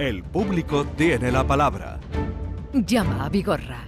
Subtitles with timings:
[0.00, 2.00] El público tiene la palabra.
[2.72, 3.84] Llama a Vigorra.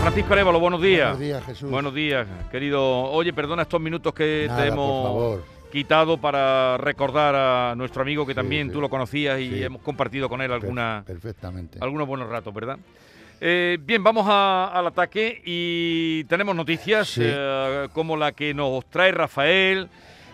[0.00, 1.10] Francisco Arevalo, buenos días.
[1.10, 1.70] Buenos días, Jesús.
[1.70, 2.82] Buenos días, querido.
[3.10, 5.44] Oye, perdona estos minutos que Nada, te por hemos favor.
[5.70, 8.72] quitado para recordar a nuestro amigo que Sí, también sí.
[8.72, 9.62] tú lo conocías y Sí.
[9.62, 11.78] hemos compartido con él alguna, Per- Perfectamente.
[11.82, 12.78] algunos buenos ratos, ¿verdad?
[13.42, 17.20] Eh, bien, vamos a- al ataque y tenemos noticias Sí.
[17.22, 19.88] eh, como la que nos trae Rafael,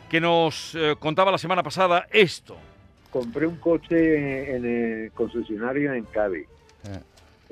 [0.09, 2.57] que nos eh, contaba la semana pasada esto.
[3.11, 6.47] compré un coche en el concesionario en Cádiz
[6.85, 7.01] Eh,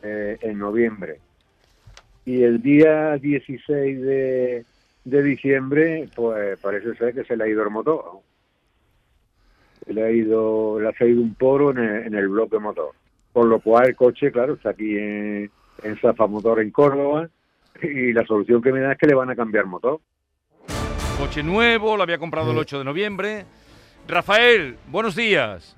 [0.03, 1.19] eh, en noviembre.
[2.27, 4.65] Y el día 16 de,
[5.05, 8.21] de diciembre pues parece ser que se le ha ido el motor.
[9.85, 12.93] Se le ha ido le ha salido un poro en el, en el bloque motor.
[13.33, 15.51] Por lo cual el coche claro está aquí en,
[15.83, 17.29] en Zafa Motor en Córdoba
[17.83, 20.01] y la solución que me da es que le van a cambiar motor
[21.18, 22.60] Coche nuevo, lo había comprado el Sí.
[22.62, 23.46] 8 de noviembre.
[24.09, 25.76] Rafael, buenos días.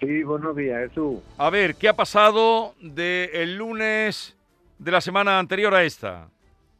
[0.00, 4.36] sí buenos días Jesús A ver, ¿qué ha pasado del el lunes
[4.78, 6.28] de la semana anterior a esta?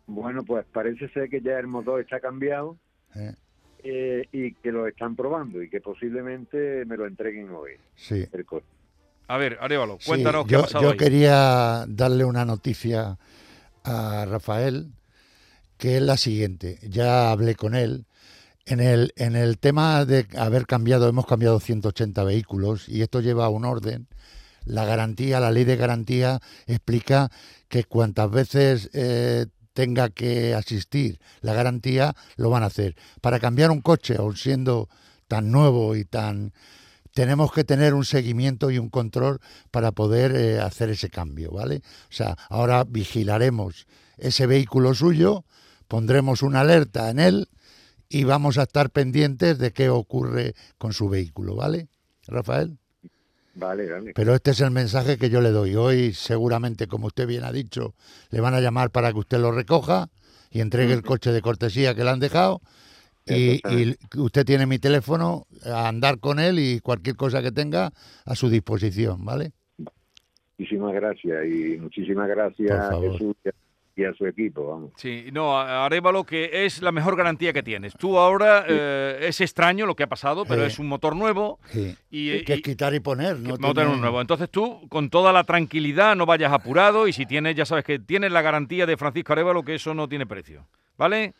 [0.06, 2.76] bueno pues parece ser que ya el motor está cambiado
[3.14, 3.34] eh,
[3.82, 8.26] eh, y que lo están probando y que posiblemente me lo entreguen hoy sí.
[8.32, 8.66] el coche.
[9.28, 10.96] A ver, Arevalo, Sí, cuéntanos qué yo, ha pasado yo ahí.
[10.96, 13.16] quería darle una noticia
[13.84, 14.86] a Rafael,
[15.78, 16.78] que es la siguiente.
[16.82, 18.06] Ya hablé con él.
[18.64, 23.44] En el, en el tema de haber cambiado, hemos cambiado 180 vehículos y esto lleva
[23.44, 24.08] a un orden.
[24.64, 27.30] La garantía, la ley de garantía explica
[27.68, 32.96] que cuantas veces eh, tenga que asistir la garantía, lo van a hacer.
[33.20, 34.88] Para cambiar un coche, aun siendo
[35.28, 36.52] tan nuevo y tan...
[37.12, 41.82] Tenemos que tener un seguimiento y un control para poder eh, hacer ese cambio, ¿vale?
[42.10, 43.86] O sea, ahora vigilaremos
[44.18, 45.44] ese vehículo suyo,
[45.88, 47.48] pondremos una alerta en él
[48.08, 51.88] y vamos a estar pendientes de qué ocurre con su vehículo, ¿vale,
[52.26, 52.78] Rafael?
[53.54, 54.12] Vale, vale.
[54.14, 55.74] Pero este es el mensaje que yo le doy.
[55.76, 57.94] Hoy seguramente, como usted bien ha dicho,
[58.30, 60.08] le van a llamar para que usted lo recoja
[60.50, 62.60] y entregue el coche de cortesía que le han dejado.
[63.24, 67.92] Y, y usted tiene mi teléfono, a andar con él y cualquier cosa que tenga
[68.24, 69.52] a su disposición, ¿vale?
[70.58, 72.90] Muchísimas gracias y muchísimas gracias.
[73.00, 73.34] Jesús
[73.96, 74.92] y a- su equipo, vamos.
[74.96, 77.94] Sí, no, Arevalo, que es la mejor garantía que tienes.
[77.94, 80.66] Tú ahora eh, es extraño lo que ha pasado, pero Sí.
[80.68, 81.96] es un motor nuevo Sí.
[82.10, 83.56] y, que y- es quitar y poner, ¿no?
[83.56, 84.20] motor tiene- nuevo.
[84.20, 87.98] Entonces tú, con toda la tranquilidad, no vayas apurado y si tienes, ya sabes que
[87.98, 90.66] tienes la garantía de Francisco Arevalo, que eso no tiene precio.
[90.98, 91.34] ¿Vale?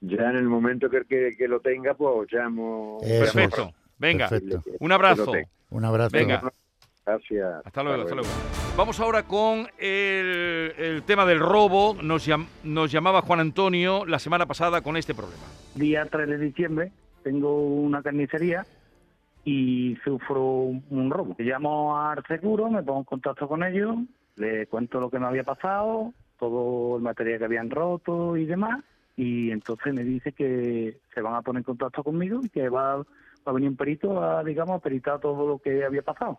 [0.00, 2.98] Ya en el momento que, que, que lo tenga, pues llamo.
[3.02, 3.32] Eso.
[3.32, 3.72] Perfecto.
[3.98, 4.62] Venga, Perfecto.
[4.80, 5.32] un abrazo.
[5.70, 6.10] Un abrazo.
[6.12, 6.52] Venga.
[7.04, 7.66] Gracias.
[7.66, 8.30] Hasta luego, hasta luego.
[8.76, 11.96] Vamos ahora con el, el tema del robo.
[12.02, 15.42] Nos, llam- nos llamaba Juan Antonio la semana pasada con este problema.
[15.74, 16.92] día 3 de diciembre
[17.24, 18.64] tengo una carnicería
[19.44, 21.34] y sufro un, un robo.
[21.38, 23.96] Llamo al seguro, me pongo en contacto con ellos,
[24.36, 28.80] le cuento lo que me había pasado, todo el material que habían roto y demás,
[29.16, 32.96] y entonces me dice que se van a poner en contacto conmigo y que va,
[32.98, 33.04] va
[33.46, 36.38] a venir un perito a, digamos, a peritar todo lo que había pasado.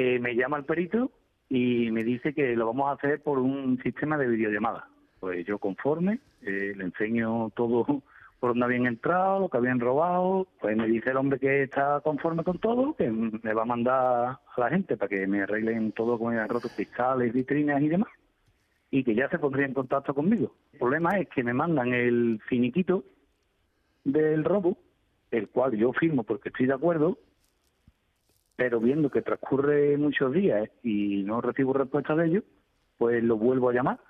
[0.00, 1.10] Eh, me llama el perito
[1.48, 4.86] y me dice que lo vamos a hacer por un sistema de videollamada.
[5.18, 7.84] Pues yo conforme, eh, le enseño todo
[8.38, 12.00] por donde habían entrado, lo que habían robado, pues me dice el hombre que está
[12.00, 15.90] conforme con todo, que me va a mandar a la gente para que me arreglen
[15.90, 18.10] todo como hayan roto cristales, vitrinas y demás,
[18.92, 20.54] y que ya se pondría en contacto conmigo.
[20.74, 23.02] El problema es que me mandan el finiquito
[24.04, 24.78] del robo,
[25.32, 27.18] el cual yo firmo porque estoy de acuerdo,
[28.58, 32.44] pero viendo que transcurre muchos días y no recibo respuesta de ellos,
[32.98, 34.00] pues lo vuelvo a llamar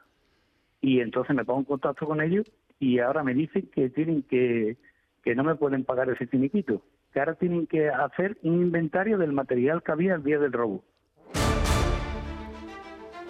[0.81, 2.51] y entonces me pongo en contacto con ellos
[2.81, 4.79] y ahora me dicen que tienen que
[5.23, 6.81] que no me pueden pagar ese finiquito,
[7.13, 10.83] que ahora tienen que hacer un inventario del material que había el día del robo.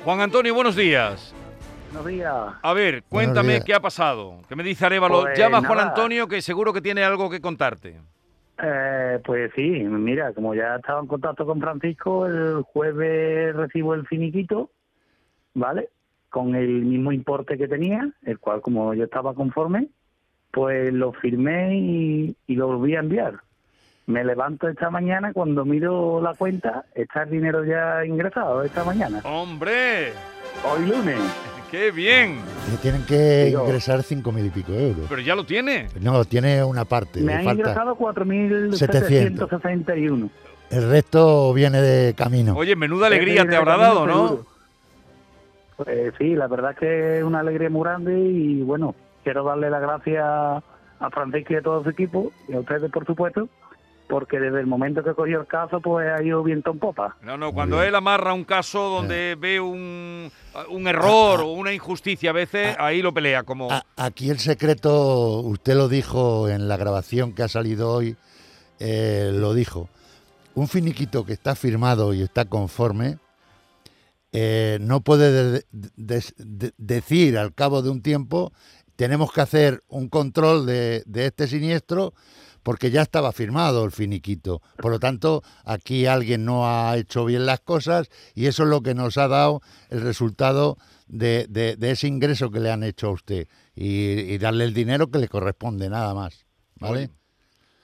[0.05, 1.35] Juan Antonio, buenos días.
[1.91, 2.55] Buenos días.
[2.63, 4.43] A ver, cuéntame qué ha pasado.
[4.49, 5.23] Que me dice Arevalo.
[5.23, 5.89] Pues Llama a Juan nada.
[5.89, 7.97] Antonio que seguro que tiene algo que contarte.
[8.61, 14.07] Eh, pues sí, mira, como ya estaba en contacto con Francisco, el jueves recibo el
[14.07, 14.71] finiquito,
[15.55, 15.91] ¿vale?
[16.29, 19.89] Con el mismo importe que tenía, el cual como yo estaba conforme,
[20.51, 23.35] pues lo firmé y, y lo volví a enviar.
[24.07, 29.21] Me levanto esta mañana, cuando miro la cuenta, está el dinero ya ingresado esta mañana,
[29.25, 30.13] ¡Hombre!
[30.65, 31.21] hoy lunes.
[31.71, 32.39] ¡Qué bien!
[32.71, 35.07] Le tienen que Digo- ingresar cinco mil y pico euros.
[35.09, 35.89] Pero ya lo tiene.
[36.01, 37.21] No, tiene una parte.
[37.21, 37.61] Me han falta.
[37.63, 40.31] ingresado 4.761.
[40.71, 42.55] El resto viene de camino.
[42.57, 44.41] Oye, menuda alegría te habrá dado, ¿no?
[45.77, 49.71] Pues sí, la verdad es que es una alegría muy grande y bueno, quiero darle
[49.71, 53.49] las gracias a Francisco y a todo su equipo, y a ustedes por supuesto,
[54.09, 57.17] porque desde el momento que cogió el caso, pues ha ido viento en popa.
[57.23, 60.31] No, no, cuando él amarra un caso donde ve un,
[60.71, 63.69] un error o una injusticia a veces, ahí lo pelea como...
[63.97, 68.17] Aquí el secreto, usted lo dijo en la grabación que ha salido hoy,
[68.81, 69.89] eh, lo dijo.
[70.55, 73.19] Un finiquito que está firmado y está conforme,
[74.33, 75.65] eh, no puede de-
[75.97, 78.53] de- de- decir al cabo de un tiempo,
[78.97, 82.13] tenemos que hacer un control de, de este siniestro
[82.63, 84.61] porque ya estaba firmado el finiquito.
[84.77, 88.83] Por lo tanto, aquí alguien no ha hecho bien las cosas y eso es lo
[88.83, 89.61] que nos ha dado
[89.91, 90.77] el resultado
[91.07, 94.75] de, de- de ese ingreso que le han hecho a usted y, y darle el
[94.75, 96.47] dinero que le corresponde, nada más.
[96.81, 97.11] ¿Vale?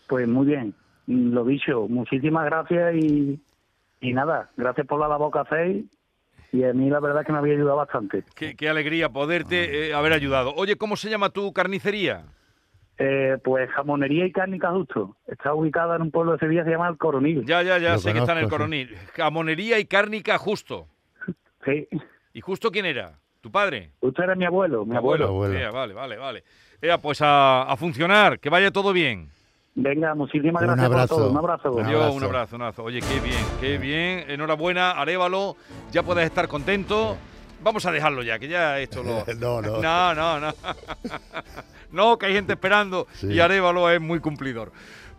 [0.07, 0.75] Pues muy bien,
[1.07, 3.41] lo dicho, muchísimas gracias y,
[4.01, 5.85] y nada, gracias por la labor que hacéis
[6.53, 8.23] y a mí la verdad es que me había ayudado bastante.
[8.37, 10.55] Qué, qué alegría poderte eh, haber ayudado.
[10.55, 12.27] Oye, ¿cómo se llama tu carnicería?
[12.99, 16.77] Eh, pues Jamonería y Cárnica Justo, está ubicada en un pueblo de Sevilla que se
[16.77, 17.45] llama El Coronil.
[17.45, 18.51] Ya, ya, ya, Lo sé que está en el sí.
[18.51, 18.97] coronil.
[19.15, 20.87] Jamonería y cárnica justo.
[21.65, 21.89] Sí,
[22.33, 23.19] ¿Y justo quién era?
[23.41, 23.91] ¿Tu padre?
[24.01, 25.27] usted era mi abuelo, mi abuelo.
[25.27, 25.55] abuelo.
[25.59, 26.45] Ea, vale, vale, vale.
[26.81, 29.29] Ea, pues a, a funcionar, que vaya todo bien.
[29.75, 31.09] Venga, muchísimas Un gracias abrazo.
[31.09, 31.73] por todo, un abrazo.
[31.73, 32.17] Un Adiós, abrazo.
[32.17, 32.85] un abrazo, un abrazo.
[32.85, 34.31] Oye, qué bien, qué bien.
[34.31, 35.57] Enhorabuena, Arévalo.
[35.91, 37.17] Ya puedes estar contento.
[37.63, 39.25] Vamos a dejarlo ya, que ya esto lo...
[39.41, 39.83] No, no.
[39.83, 40.53] No, no, no.
[41.95, 43.29] No, que hay gente esperando Sí.
[43.33, 44.73] y Arévalo es muy cumplidor.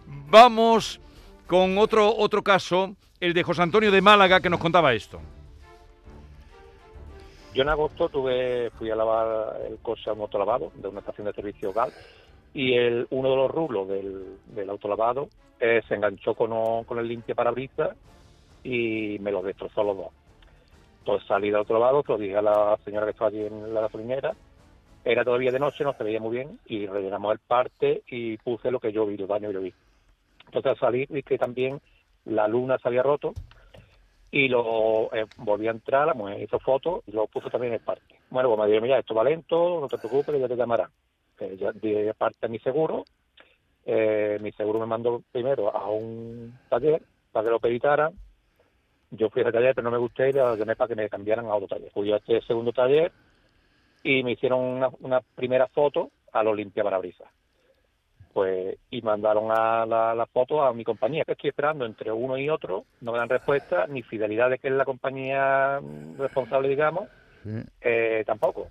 [0.07, 0.99] Vamos
[1.47, 5.19] con otro, otro caso, el de José Antonio de Málaga, que nos contaba esto.
[7.53, 11.25] Yo en agosto tuve, fui a lavar el coche a un autolavado de una estación
[11.27, 11.91] de servicio gal
[12.53, 15.29] y el, uno de los rulos del, del autolavado
[15.59, 17.95] eh, se enganchó con, o- con el limpia parabrisas
[18.63, 20.07] y me lo destrozó los dos.
[20.99, 23.81] Entonces salí del autolavado, se lo dije a la señora que estaba allí en la
[23.81, 24.33] gasolinera,
[25.05, 28.71] era todavía de noche, no se veía muy bien y rellenamos el parte y puse
[28.71, 29.73] lo que yo vi, los daños que yo vi.
[30.47, 31.79] Entonces al salir vi que también
[32.25, 33.33] la luna se había roto
[34.31, 37.79] y lo eh, volví a entrar, la mujer hizo fotos y lo puso también en
[37.79, 38.19] el parte.
[38.31, 40.89] Bueno, pues me dijo, mira, esto va lento, no te preocupes, ya te llamarán.
[41.39, 43.05] Eh, ya di parte a mi seguro,
[43.85, 48.13] eh, mi seguro me mandó primero a un taller para que lo peritaran,
[49.11, 51.09] yo fui a ese taller pero no me gusté y le llamé para que me
[51.09, 51.91] cambiaran a otro taller.
[51.91, 53.11] Fui a este segundo taller
[54.05, 57.27] y me hicieron una, una primera foto a los limpiaparabrisas.
[58.33, 62.37] Pues, y mandaron a la, la foto a mi compañía, que estoy esperando entre uno
[62.37, 65.79] y otro, no me dan respuesta, ni fidelidad de que es la compañía
[66.19, 67.09] responsable, digamos,
[67.81, 68.69] eh, tampoco.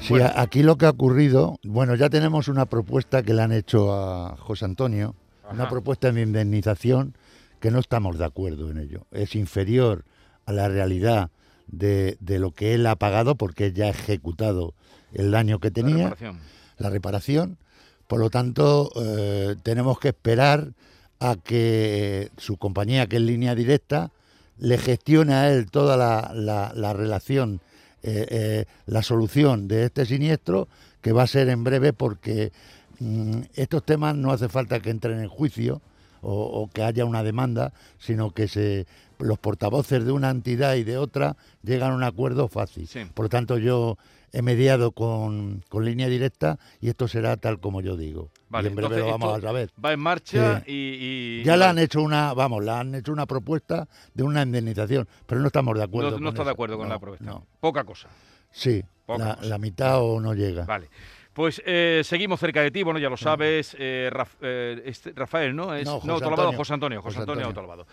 [0.00, 3.52] Sí, a- aquí lo que ha ocurrido, bueno, ya tenemos una propuesta que le han
[3.52, 5.14] hecho a José Antonio,
[5.50, 5.70] una Ajá.
[5.70, 7.14] propuesta de indemnización
[7.60, 9.06] que no estamos de acuerdo en ello.
[9.12, 10.04] Es inferior
[10.44, 11.30] a la realidad
[11.68, 14.74] de, de lo que él ha pagado porque él ya ha ejecutado
[15.12, 16.38] el daño que La tenía, reparación.
[16.78, 17.58] la reparación.
[18.06, 20.72] Por lo tanto, eh, tenemos que esperar
[21.20, 24.10] a que su compañía, que es línea directa,
[24.58, 27.60] le gestione a él toda la, la- la relación,
[28.02, 30.68] eh, eh, la solución de este siniestro,
[31.00, 32.52] que va a ser en breve porque
[32.98, 35.80] mm, estos temas no hace falta que entren en juicio
[36.20, 38.86] o, o que haya una demanda, sino que se
[39.22, 42.86] los portavoces de una entidad y de otra llegan a un acuerdo fácil.
[42.86, 43.00] Sí.
[43.14, 43.96] Por lo tanto, yo
[44.32, 48.30] he mediado con, con línea directa y esto será tal como yo digo.
[48.48, 49.70] Vale, y en breve lo vamos a saber.
[49.84, 50.72] Va en marcha Sí.
[50.72, 54.42] y, y- Ya le han hecho una, vamos, le han hecho una propuesta de una
[54.42, 56.18] indemnización, pero no estamos de acuerdo.
[56.18, 57.24] No, está de acuerdo con No, la propuesta.
[57.26, 57.46] no.
[57.60, 58.08] Poca cosa.
[58.50, 59.46] Sí, Poca la, cosa.
[59.48, 60.64] la mitad o no llega.
[60.64, 60.88] Vale.
[61.32, 65.56] Pues eh, seguimos cerca de ti, bueno, ya lo sabes, eh, Raf- eh, este- Rafael,
[65.56, 65.74] ¿no?
[65.74, 66.58] Es, No, José Autolavado, Antonio.
[66.58, 67.70] José Antonio, José José Antonio Antonio.
[67.72, 67.86] Autolavado.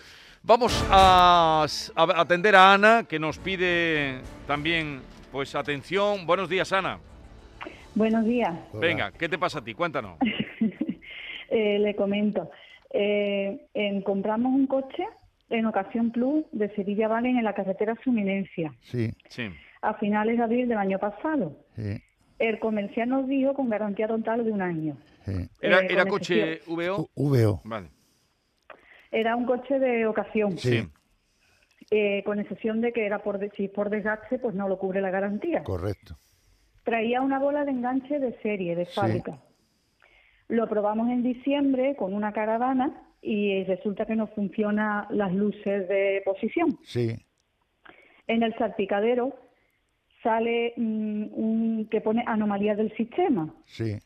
[0.43, 1.65] Vamos a,
[1.95, 6.25] atender a Ana, que nos pide también, pues, atención.
[6.25, 6.99] Buenos días, Ana.
[7.95, 8.53] Buenos días.
[8.73, 8.79] Hola.
[8.87, 9.73] Venga, ¿qué te pasa a ti?
[9.73, 10.17] Cuéntanos.
[11.51, 12.51] Eh, le comento.
[12.93, 15.03] Eh, en- compramos un coche
[15.49, 19.49] en Ocasión Plus de Sevilla Valen en la carretera Su Eminencia Sí, Sí.
[19.81, 21.57] a finales de abril del año pasado.
[21.75, 21.99] sí,
[22.39, 24.97] El comercial nos dijo con garantía total de un año.
[25.25, 25.47] sí.
[25.61, 27.09] ¿Era, Eh, era coche VO?
[27.15, 27.61] U- VO.
[27.65, 27.89] Vale.
[29.11, 30.87] Era un coche de ocasión, Sí,
[31.91, 34.77] eh, con excepción de que era por de- si es por desgaste, pues no lo
[34.79, 35.63] cubre la garantía.
[35.63, 36.15] correcto.
[36.83, 38.91] Traía una bola de enganche de serie, de Sí.
[38.95, 39.39] fábrica.
[40.47, 46.21] Lo probamos en diciembre con una caravana y resulta que no funciona las luces de
[46.25, 46.77] posición.
[46.83, 47.15] Sí,
[48.27, 49.33] En el salpicadero
[50.23, 53.53] sale mm, un que pone anomalías del sistema.
[53.65, 53.97] sí.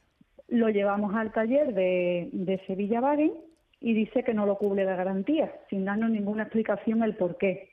[0.49, 3.31] Lo llevamos al taller de, de Sevilla Wagen
[3.79, 7.71] y dice que no lo cubre la garantía, sin darnos ninguna explicación el por qué.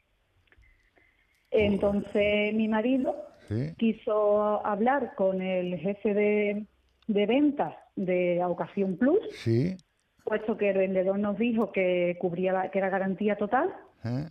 [1.51, 3.17] Entonces mi marido
[3.49, 6.67] Sí, quiso hablar con el jefe de,
[7.09, 9.77] de ventas de Ocasión Plus, Sí.
[10.25, 13.75] puesto que el vendedor nos dijo que cubría la- que era garantía total.
[14.05, 14.29] ¿eh?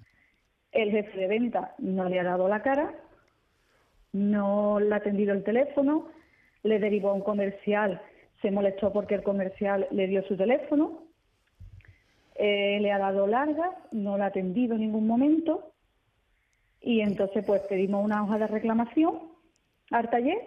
[0.71, 2.93] El jefe de venta no le ha dado la cara,
[4.13, 6.07] no le ha atendido el teléfono,
[6.63, 8.01] le derivó a un comercial,
[8.41, 11.03] se molestó porque el comercial le dio su teléfono,
[12.35, 15.73] eh, le ha dado largas, no la ha atendido en ningún momento
[16.81, 19.19] y entonces pues pedimos una hoja de reclamación
[19.91, 20.37] al taller,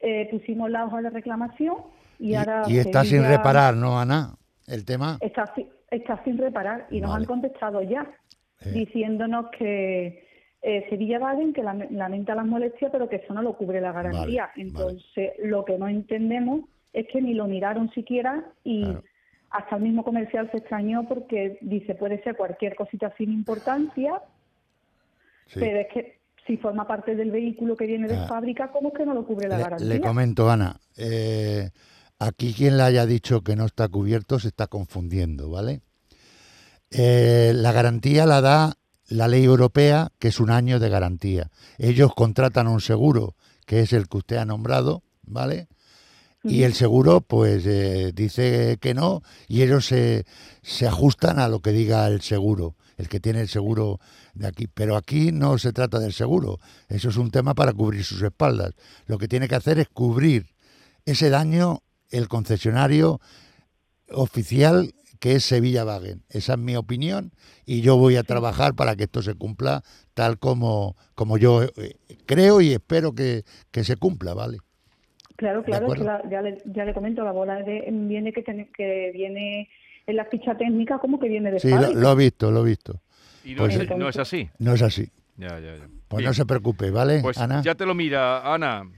[0.00, 1.76] eh, pusimos la hoja de reclamación
[2.18, 2.62] y, Y, ahora...
[2.66, 4.34] y está sin reparar, ¿no, Ana?
[4.66, 5.18] El tema.
[5.20, 5.52] Está,
[5.90, 7.22] está sin reparar y nos Vale.
[7.22, 8.06] han contestado ya
[8.64, 8.70] Eh.
[8.72, 10.24] diciéndonos que
[10.62, 13.92] eh, Sevilla Baden que lame- lamenta las molestias pero que eso no lo cubre la
[13.92, 14.46] garantía.
[14.54, 16.60] Vale, Entonces lo que no entendemos
[16.92, 19.02] es que ni lo miraron siquiera y Claro.
[19.50, 24.20] hasta el mismo comercial se extrañó porque dice puede ser cualquier cosita sin importancia,
[25.48, 25.60] Sí.
[25.60, 28.26] pero es que si forma parte del vehículo que viene de Ah.
[28.28, 29.88] fábrica, ¿cómo es que no lo cubre la Le, garantía?
[29.88, 30.76] le comento, Ana.
[30.96, 31.70] eh,
[32.18, 35.80] aquí quien le haya dicho que no está cubierto se está confundiendo, ¿vale?
[36.90, 38.74] Eh, la garantía la da
[39.12, 41.50] la ley europea, que es un año de garantía.
[41.78, 45.68] Ellos contratan un seguro, que es el que usted ha nombrado, ¿vale?
[46.44, 50.24] Y el seguro, pues, eh, dice que no, y ellos se,
[50.62, 54.00] se ajustan a lo que diga el seguro, el que tiene el seguro
[54.34, 54.66] de aquí.
[54.66, 58.72] Pero aquí no se trata del seguro, eso es un tema para cubrir sus espaldas.
[59.06, 60.54] Lo que tiene que hacer es cubrir
[61.04, 63.20] ese daño el concesionario
[64.10, 66.24] oficial que es Sevilla Wagen.
[66.30, 67.30] Esa es mi opinión
[67.64, 71.94] y yo voy a trabajar para que esto se cumpla tal como, como yo eh,
[72.26, 74.58] creo y espero que, que se cumpla, ¿vale?
[75.36, 76.24] Claro, claro, es que acuerdo?
[76.24, 79.68] la- ya, le, ya le comento, la bola de, viene que, tiene- que viene
[80.08, 83.00] en la ficha técnica como que viene de Sí, lo, he visto, lo he visto.
[83.44, 84.50] Y no, Pues- es, no es así.
[84.58, 85.08] No es así.
[85.36, 85.86] Ya, ya, ya.
[86.08, 86.30] Pues Bien.
[86.30, 87.62] no se preocupe, ¿vale, Pues Ana?
[87.62, 88.90] ya te lo mira, Ana.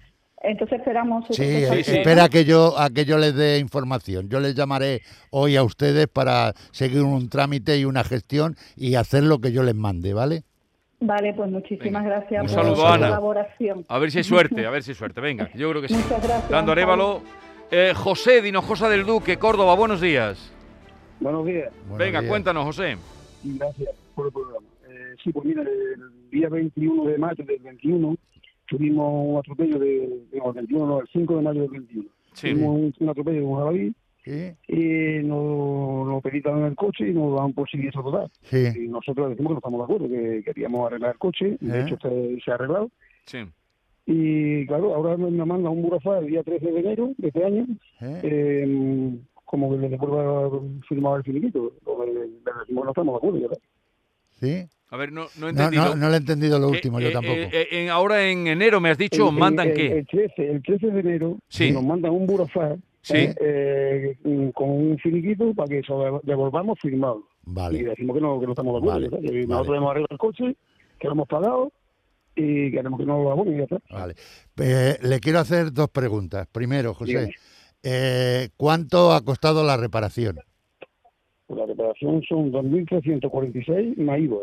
[0.46, 4.28] Entonces esperamos Sí, eh, espera que yo, a que yo les dé información.
[4.28, 9.22] Yo les llamaré hoy a ustedes para seguir un trámite y una gestión y hacer
[9.24, 10.42] lo que yo les mande, ¿vale?
[11.00, 12.16] Vale, pues muchísimas Venga.
[12.20, 13.06] gracias Un por saludo, su Ana.
[13.08, 13.84] colaboración.
[13.88, 15.20] A ver si hay suerte, a ver si hay suerte.
[15.20, 15.94] Venga, yo creo que sí.
[15.94, 16.50] Muchas gracias.
[16.50, 17.22] Dando Arévalo.
[17.70, 20.52] Eh, José Dinojosa del Duque, Córdoba, buenos días.
[21.20, 21.72] Buenos días.
[21.88, 22.30] Buenos Venga, días.
[22.30, 22.96] cuéntanos, José.
[23.42, 24.66] gracias por el programa.
[24.88, 28.16] Eh, sí, pues mira, el día 21 de mayo del 21
[28.66, 32.08] tuvimos un atropello de, 21 no, el 5 de mayo del 21.
[32.32, 32.50] Sí.
[32.50, 33.94] Tuvimos un, un atropello de un jabalí
[34.24, 38.30] Sí, y nos, nos peritan en el coche y nos dan por siniestro total.
[38.40, 41.78] sí, Y nosotros decimos que no estamos de acuerdo, que queríamos arreglar el coche, de
[41.78, 41.82] ¿Eh?
[41.82, 42.90] hecho se, se ha arreglado.
[43.26, 43.38] Sí.
[44.06, 47.44] Y claro, ahora me me manda un burofá el día 13 de enero de este
[47.44, 47.66] año,
[48.00, 48.20] ¿eh?
[48.22, 51.72] eh, como que le devuelva firmado el finiquito.
[51.84, 53.58] Lo le decimos que no estamos de acuerdo, ¿verdad?
[54.40, 54.68] ¿Sí?
[54.94, 55.84] A ver, no, no he entendido.
[55.86, 57.34] no, no le he entendido lo Que, último, yo eh, tampoco.
[57.34, 59.86] eh, eh, en- ahora en enero me has dicho, El- ¿mandan el, qué?
[59.98, 61.72] El 13, el 13 de enero Sí.
[61.72, 63.16] nos mandan un burofá Sí.
[63.16, 63.34] eh,
[64.24, 67.24] eh, con un finiquito para que se lo devolvamos firmado.
[67.44, 69.10] Y Vale, decimos que no, que no estamos de acuerdo.
[69.16, 69.46] Vale.
[69.48, 70.56] Nosotros hemos arreglado el coche,
[71.00, 71.72] que lo hemos pagado
[72.36, 73.78] y queremos que no lo hagamos y ya está.
[73.90, 74.14] vale.
[74.60, 76.46] Eh, le quiero hacer dos preguntas.
[76.52, 77.34] Primero, José,
[77.82, 80.38] eh, ¿cuánto ha costado la reparación?
[81.48, 84.38] Pues la reparación son 2.346 más IVA,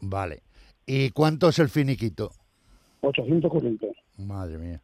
[0.00, 0.42] Vale.
[0.86, 2.30] ¿Y cuánto es el finiquito?
[3.02, 3.86] 840.
[4.18, 4.80] Madre mía.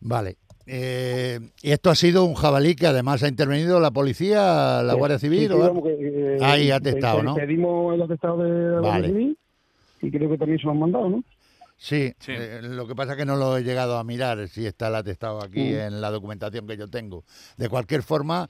[0.00, 0.36] Vale.
[0.66, 4.98] Eh, y esto ha sido un jabalí que además ha intervenido la policía, la Sí,
[4.98, 5.48] Guardia Civil.
[5.48, 7.34] sí, o que, eh, Ahí eh, atestado, ¿no?
[7.34, 9.08] Pedimos el atestado de la Guardia.
[9.08, 9.38] Civil
[10.02, 11.24] y creo que también se lo han mandado, ¿no?
[11.78, 12.32] Sí, Sí.
[12.36, 14.96] eh, lo que pasa es que no lo he llegado a mirar si está el
[14.96, 15.78] atestado aquí Mm.
[15.78, 17.24] en la documentación que yo tengo.
[17.56, 18.48] De cualquier forma,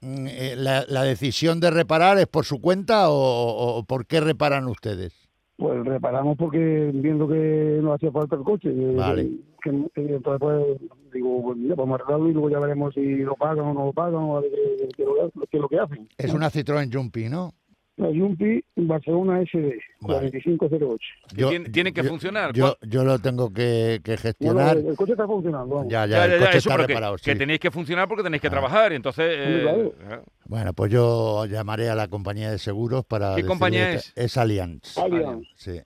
[0.00, 5.12] la, la decisión de reparar es por su cuenta o, por qué reparan ustedes?
[5.56, 8.70] Pues reparamos porque viendo que nos hacía falta el coche.
[8.70, 9.22] eh, Vale.
[9.62, 10.64] que- que entonces, pues,
[11.12, 13.84] digo, pues mira, vamos a arreglarlo y luego ya veremos si lo pagan o no
[13.86, 16.08] lo pagan o a ver qué, qué es lo que- qué es lo que hacen.
[16.18, 17.54] Es una Citroën Jumpy, ¿no?
[17.96, 20.30] La Yumpi Barcelona SD, Vale.
[20.30, 20.98] 4508.
[21.28, 22.52] Que tiene- tiene que yo- funcionar.
[22.52, 24.76] Yo, yo lo tengo que, que gestionar.
[24.78, 25.92] el, el coche está funcionando, vamos.
[25.92, 27.16] Ya, ya, Ya, el ya, coche eso, está que, reparado.
[27.22, 28.50] que tenéis que funcionar porque tenéis que Ah.
[28.50, 28.92] trabajar.
[28.92, 29.94] y Entonces, eh, claro.
[30.22, 33.36] eh, Bueno, pues yo llamaré a la compañía de seguros para.
[33.36, 34.12] ¿Qué compañía que- es?
[34.16, 34.98] Es Allianz.
[34.98, 35.46] Allianz.
[35.54, 35.80] Sí.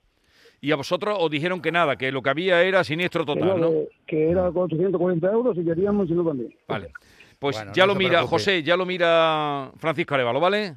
[0.61, 3.61] y a vosotros os dijeron que nada, que lo que había era siniestro Que, total,
[3.61, 3.71] ¿no?
[3.71, 3.73] no,
[4.09, 6.53] que era 440 euros y queríamos y no también.
[6.67, 6.91] Vale.
[7.39, 8.31] Pues Bueno, ya no lo mira, preocupe.
[8.31, 10.75] José, ya lo mira Francisco Arevalo, ¿vale?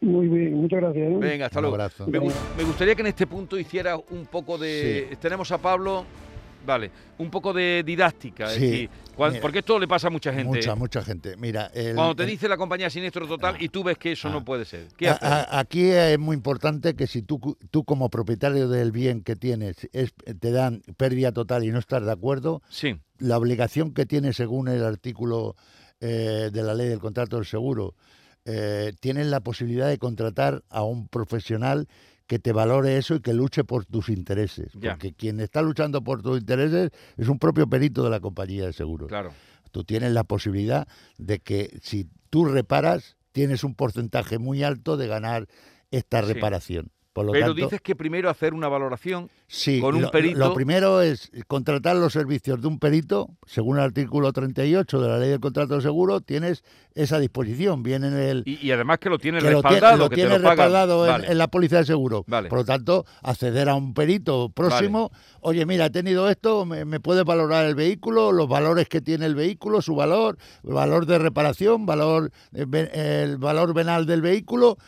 [0.00, 1.10] Muy bien, muchas gracias.
[1.12, 1.16] ¿eh?
[1.18, 1.74] Venga, hasta Un luego.
[1.76, 2.06] abrazo.
[2.06, 5.16] Me, me gustaría que en este punto hiciera un poco de...
[5.20, 6.04] Tenemos a Pablo,
[6.66, 8.44] vale, un poco de didáctica.
[8.46, 9.40] Es Sí, decir, cuan- mira.
[9.40, 10.44] porque esto le pasa a mucha gente.
[10.58, 11.36] Mucha, mucha gente.
[11.38, 14.28] Mira, el- Cuando te el- dice la compañía siniestro total y tú ves que eso
[14.28, 14.32] Ah.
[14.32, 14.88] no puede ser.
[14.96, 15.28] ¿Qué a- haces?
[15.28, 19.36] a- aquí es muy importante que si tú, cu- tú como propietario del bien que
[19.36, 24.04] tienes es, te dan pérdida total y no estás de acuerdo, Sí, la obligación que
[24.04, 25.54] tienes según el artículo
[26.00, 27.94] eh, de la ley del contrato del seguro,
[28.44, 31.88] eh, tienes la posibilidad de contratar a un profesional
[32.26, 34.72] que te valore eso y que luche por tus intereses.
[34.74, 34.92] Ya.
[34.92, 38.72] Porque quien está luchando por tus intereses es un propio perito de la compañía de
[38.72, 39.08] seguros.
[39.08, 39.32] Claro.
[39.70, 40.86] Tú tienes la posibilidad
[41.18, 45.48] de que si tú reparas, tienes un porcentaje muy alto de ganar
[45.90, 46.90] esta Sí.
[47.14, 47.24] Reparación.
[47.24, 49.30] Por lo Pero tanto, dices que primero hacer una valoración.
[49.46, 53.76] Sí, con un lo, perito- lo primero es contratar los servicios de un perito, según
[53.78, 58.14] el artículo 38 de la ley del contrato de seguro, tienes esa disposición, viene en
[58.18, 59.96] el Y, y además que lo tienes que respaldado.
[59.98, 60.56] lo que tienes te lo pagan.
[60.56, 61.26] respaldado en, Vale.
[61.30, 62.24] en la póliza de seguro.
[62.26, 62.48] Vale.
[62.48, 66.98] Por lo tanto, acceder a un perito próximo, oye, mira, he tenido esto, me, me
[67.00, 71.86] puede valorar el vehículo, los valores que tiene el vehículo, su valor, valor de reparación,
[71.86, 74.78] valor eh, el valor venal del vehículo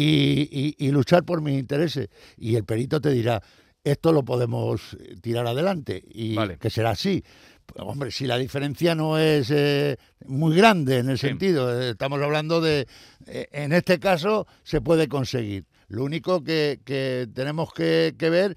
[0.00, 0.48] y,
[0.78, 2.08] y- y luchar por mis intereses.
[2.36, 3.42] Y el perito te dirá,
[3.82, 6.58] esto lo podemos tirar adelante y Vale.
[6.58, 7.22] que será así.
[7.76, 11.28] Hombre, si la diferencia no es eh, muy grande en el Sí.
[11.28, 12.86] sentido, eh, estamos hablando de,
[13.26, 15.64] eh, en este caso se puede conseguir.
[15.88, 18.56] Lo único que, que tenemos que, que ver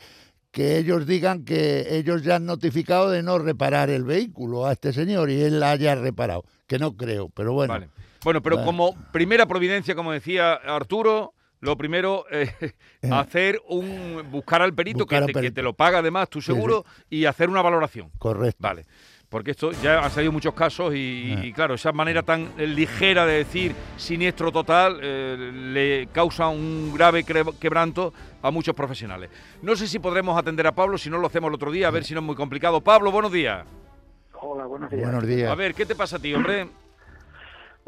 [0.51, 4.93] que ellos digan que ellos ya han notificado de no reparar el vehículo a este
[4.93, 7.73] señor y él la haya reparado, que no creo, pero bueno.
[7.73, 7.89] Vale.
[8.23, 12.53] Bueno, pero como primera providencia, como decía Arturo, lo primero es
[13.01, 13.09] Eh.
[13.13, 15.53] hacer un buscar al perito, Buscar que, al te, que perito.
[15.55, 18.11] te lo paga además tu Sí, seguro y hacer una valoración.
[18.17, 18.57] Correcto.
[18.59, 18.85] Vale.
[19.29, 21.45] Porque esto ya han salido muchos casos y, Ah.
[21.45, 26.91] y, claro, esa manera tan eh, ligera de decir siniestro total eh, le causa un
[26.93, 28.11] grave quebranto
[28.41, 29.29] a muchos profesionales.
[29.61, 31.91] No sé si podremos atender a Pablo, si no lo hacemos el otro día, a
[31.91, 32.81] ver si no es muy complicado.
[32.81, 33.65] Pablo, buenos días.
[34.41, 35.03] Hola, buenos días.
[35.03, 35.51] Buenos días.
[35.51, 36.67] A ver, ¿qué te pasa a ti, hombre?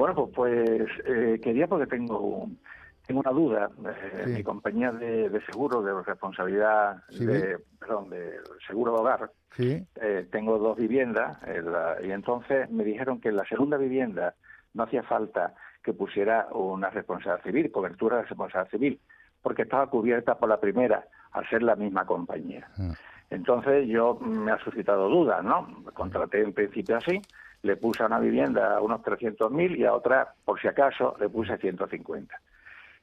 [0.01, 2.58] Bueno, pues, pues eh, quería porque tengo un-
[3.05, 3.70] tengo una duda.
[3.86, 4.31] Eh, Sí.
[4.31, 8.31] Mi compañía de, de seguro de responsabilidad Sí, de perdón de
[8.67, 13.29] seguro de hogar Sí, eh, tengo dos viviendas eh, la- y entonces me dijeron que
[13.29, 14.34] en la segunda vivienda
[14.74, 19.00] no hacía falta que pusiera una responsabilidad civil, cobertura de responsabilidad civil,
[19.44, 22.68] porque estaba cubierta por la primera al ser la misma compañía.
[22.79, 22.94] Ah.
[23.29, 25.83] Entonces yo me ha suscitado dudas, ¿no?
[25.94, 27.24] Contraté en principio así,
[27.63, 31.57] le puse a una vivienda unos 300.000 y a otra, por si acaso, le puse
[31.57, 32.35] 150.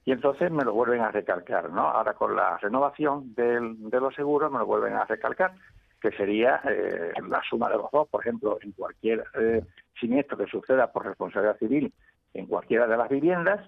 [0.05, 1.83] Y entonces me lo vuelven a recalcar, ¿no?
[1.89, 5.53] Ahora con la renovación del- de los seguros me lo vuelven a recalcar,
[6.01, 8.09] que sería eh, la suma de los dos.
[8.09, 9.63] Por ejemplo, en cualquier eh,
[10.01, 11.93] siniestro que suceda por responsabilidad civil
[12.35, 13.61] en cualquiera de las viviendas,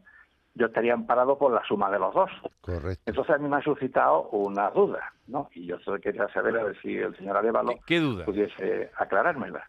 [0.54, 2.30] yo estaría amparado por la suma de los dos.
[2.60, 3.02] correcto.
[3.06, 5.48] Entonces a mí me ha suscitado una duda, ¿no?
[5.54, 8.24] Y yo solo quería saber a ver si el señor Arevalo ¿Qué, qué duda?
[8.24, 9.68] pudiese aclarármela.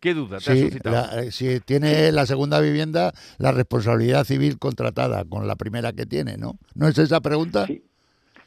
[0.00, 0.96] ¿Qué duda te ha Sí, suscitado?
[0.96, 6.06] la- eh, si tiene la segunda vivienda, la responsabilidad civil contratada con la primera que
[6.06, 6.54] tiene, ¿no?
[6.74, 7.66] ¿No es esa pregunta?
[7.66, 7.84] Sí.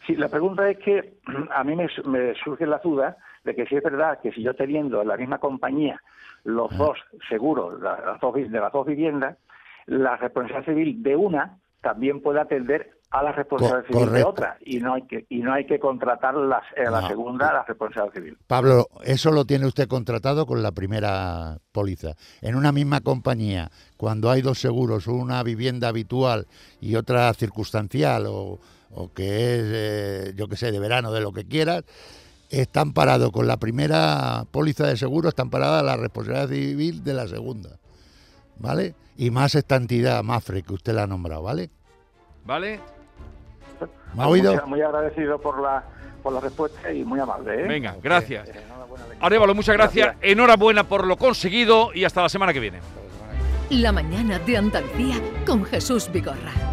[0.07, 1.13] Sí, la pregunta es que
[1.55, 4.41] a mí me, su- me surge la duda de que si es verdad que si
[4.43, 6.01] yo teniendo en la misma compañía
[6.43, 6.75] los Ah.
[6.77, 6.97] dos
[7.29, 9.37] seguros la- las dos, de las dos viviendas,
[9.85, 14.57] la responsabilidad civil de una también puede atender a la responsabilidad Co- civil de otra
[14.65, 17.07] y no hay que y no hay que contratar las, eh, la No.
[17.07, 18.37] segunda la responsabilidad civil.
[18.47, 22.15] Pablo, eso lo tiene usted contratado con la primera póliza.
[22.41, 26.47] En una misma compañía, cuando hay dos seguros, una vivienda habitual
[26.81, 28.59] y otra circunstancial o,
[28.91, 31.83] o que es, eh, yo que sé, de verano, de lo que quieras,
[32.49, 37.27] están parados con la primera póliza de seguro, están paradas la responsabilidad civil de la
[37.27, 37.77] segunda.
[38.57, 38.95] ¿Vale?
[39.17, 41.69] Y más esta entidad, Mafre, que usted la ha nombrado, ¿vale?
[42.45, 42.79] ¿Vale?
[44.13, 44.53] ¿Me ha oído?
[44.53, 45.83] Muy, muy agradecido por la
[46.23, 47.63] por la respuesta y muy amable.
[47.63, 47.67] ¿eh?
[47.67, 48.47] Venga, gracias.
[48.47, 48.53] Eh.
[49.19, 50.07] Arevalo, muchas gracias.
[50.07, 50.31] Gracias.
[50.31, 52.79] Enhorabuena por lo conseguido y hasta la semana que viene.
[53.69, 55.15] La mañana de Andalucía
[55.45, 56.72] con Jesús Vigorra.